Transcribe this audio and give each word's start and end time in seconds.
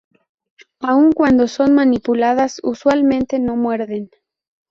Aun 0.79 1.11
cuando 1.11 1.47
son 1.47 1.75
manipuladas 1.75 2.59
usualmente 2.63 3.37
no 3.37 3.55
muerden. 3.55 4.09